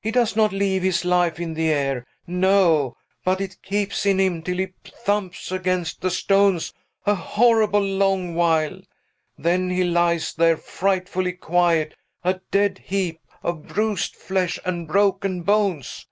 He 0.00 0.12
does 0.12 0.36
not 0.36 0.52
leave 0.52 0.84
his 0.84 1.04
life 1.04 1.40
in 1.40 1.54
the 1.54 1.68
air! 1.70 2.06
No; 2.28 2.96
but 3.24 3.40
it 3.40 3.60
keeps 3.60 4.06
in 4.06 4.20
him 4.20 4.40
till 4.40 4.58
he 4.58 4.68
thumps 4.84 5.50
against 5.50 6.00
the 6.00 6.12
stones, 6.12 6.72
a 7.04 7.16
horribly 7.16 7.90
long 7.90 8.36
while; 8.36 8.80
then 9.36 9.68
he 9.70 9.82
lies 9.82 10.32
there 10.32 10.56
frightfully 10.58 11.32
quiet, 11.32 11.96
a 12.22 12.40
dead 12.52 12.78
heap 12.84 13.18
of 13.42 13.66
bruised 13.66 14.14
flesh 14.14 14.60
and 14.64 14.86
broken 14.86 15.42
bones! 15.42 16.06